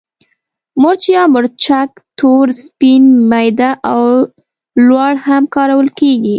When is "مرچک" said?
1.33-1.89